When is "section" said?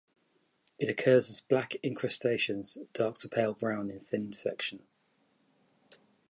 4.33-4.87